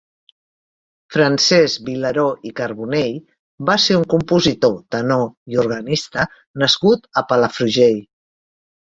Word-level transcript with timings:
Francesc 1.15 1.81
Vilaró 1.89 2.23
i 2.51 2.53
Carbonell 2.59 3.19
va 3.69 3.75
ser 3.83 3.97
un 3.99 4.05
compositor, 4.13 4.73
tenor 4.95 5.21
i 5.55 5.59
organista 5.65 6.25
nascut 6.63 7.05
a 7.21 7.23
Palafrugell. 7.33 8.01